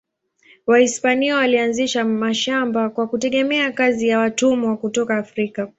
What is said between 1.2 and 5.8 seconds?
walianzisha mashamba kwa kutegemea kazi ya watumwa kutoka Afrika.